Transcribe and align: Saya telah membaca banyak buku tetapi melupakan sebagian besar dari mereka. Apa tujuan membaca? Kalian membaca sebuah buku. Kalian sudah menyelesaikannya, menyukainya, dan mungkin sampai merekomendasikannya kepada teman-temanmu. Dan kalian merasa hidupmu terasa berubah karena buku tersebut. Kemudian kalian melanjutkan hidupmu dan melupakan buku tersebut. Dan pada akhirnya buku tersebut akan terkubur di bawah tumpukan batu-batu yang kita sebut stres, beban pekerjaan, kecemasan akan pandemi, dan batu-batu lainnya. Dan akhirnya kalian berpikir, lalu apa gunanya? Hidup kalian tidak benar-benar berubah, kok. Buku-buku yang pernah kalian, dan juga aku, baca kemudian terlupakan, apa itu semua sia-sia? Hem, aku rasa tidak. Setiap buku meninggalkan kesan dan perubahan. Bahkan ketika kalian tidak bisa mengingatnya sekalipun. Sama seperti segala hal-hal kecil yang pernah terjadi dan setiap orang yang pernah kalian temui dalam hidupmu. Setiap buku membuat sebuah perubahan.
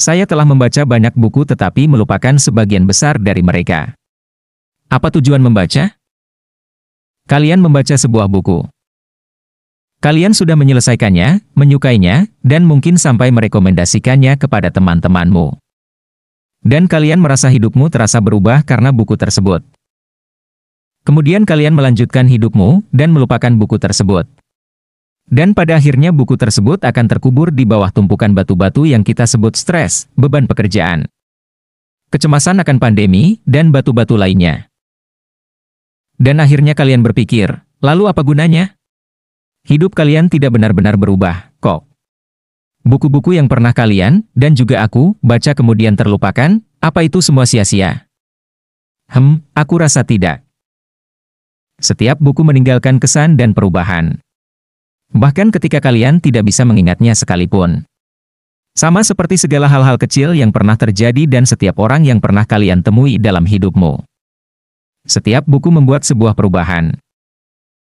Saya 0.00 0.24
telah 0.24 0.48
membaca 0.48 0.80
banyak 0.88 1.12
buku 1.12 1.44
tetapi 1.44 1.84
melupakan 1.84 2.32
sebagian 2.40 2.88
besar 2.88 3.20
dari 3.20 3.44
mereka. 3.44 3.92
Apa 4.88 5.12
tujuan 5.12 5.44
membaca? 5.44 5.92
Kalian 7.28 7.60
membaca 7.60 7.92
sebuah 7.92 8.24
buku. 8.24 8.64
Kalian 10.00 10.32
sudah 10.32 10.56
menyelesaikannya, 10.56 11.52
menyukainya, 11.52 12.32
dan 12.40 12.64
mungkin 12.64 12.96
sampai 12.96 13.28
merekomendasikannya 13.28 14.40
kepada 14.40 14.72
teman-temanmu. 14.72 15.60
Dan 16.64 16.88
kalian 16.88 17.20
merasa 17.20 17.52
hidupmu 17.52 17.92
terasa 17.92 18.24
berubah 18.24 18.64
karena 18.64 18.96
buku 18.96 19.20
tersebut. 19.20 19.60
Kemudian 21.04 21.44
kalian 21.44 21.76
melanjutkan 21.76 22.24
hidupmu 22.24 22.88
dan 22.88 23.12
melupakan 23.12 23.52
buku 23.52 23.76
tersebut. 23.76 24.24
Dan 25.30 25.54
pada 25.54 25.78
akhirnya 25.78 26.10
buku 26.10 26.34
tersebut 26.34 26.82
akan 26.82 27.06
terkubur 27.06 27.54
di 27.54 27.62
bawah 27.62 27.94
tumpukan 27.94 28.34
batu-batu 28.34 28.82
yang 28.82 29.06
kita 29.06 29.30
sebut 29.30 29.54
stres, 29.54 30.10
beban 30.18 30.50
pekerjaan, 30.50 31.06
kecemasan 32.10 32.58
akan 32.58 32.82
pandemi, 32.82 33.38
dan 33.46 33.70
batu-batu 33.70 34.18
lainnya. 34.18 34.66
Dan 36.18 36.42
akhirnya 36.42 36.74
kalian 36.74 37.06
berpikir, 37.06 37.62
lalu 37.78 38.10
apa 38.10 38.26
gunanya? 38.26 38.74
Hidup 39.62 39.94
kalian 39.94 40.26
tidak 40.26 40.50
benar-benar 40.50 40.98
berubah, 40.98 41.54
kok. 41.62 41.86
Buku-buku 42.82 43.38
yang 43.38 43.46
pernah 43.46 43.70
kalian, 43.70 44.26
dan 44.34 44.58
juga 44.58 44.82
aku, 44.82 45.14
baca 45.22 45.54
kemudian 45.54 45.94
terlupakan, 45.94 46.58
apa 46.82 47.00
itu 47.06 47.22
semua 47.22 47.46
sia-sia? 47.46 48.10
Hem, 49.14 49.46
aku 49.54 49.78
rasa 49.78 50.02
tidak. 50.02 50.42
Setiap 51.78 52.18
buku 52.18 52.42
meninggalkan 52.42 52.98
kesan 52.98 53.38
dan 53.38 53.54
perubahan. 53.54 54.18
Bahkan 55.10 55.50
ketika 55.50 55.82
kalian 55.82 56.22
tidak 56.22 56.46
bisa 56.46 56.62
mengingatnya 56.62 57.18
sekalipun. 57.18 57.82
Sama 58.78 59.02
seperti 59.02 59.34
segala 59.34 59.66
hal-hal 59.66 59.98
kecil 59.98 60.30
yang 60.38 60.54
pernah 60.54 60.78
terjadi 60.78 61.26
dan 61.26 61.42
setiap 61.42 61.82
orang 61.82 62.06
yang 62.06 62.22
pernah 62.22 62.46
kalian 62.46 62.86
temui 62.86 63.18
dalam 63.18 63.42
hidupmu. 63.42 64.06
Setiap 65.02 65.42
buku 65.50 65.74
membuat 65.74 66.06
sebuah 66.06 66.38
perubahan. 66.38 66.94